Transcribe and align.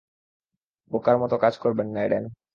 বোকার 0.91 1.15
মত 1.21 1.33
কাজ 1.43 1.53
করবেননা, 1.63 1.99
এডেন। 2.03 2.23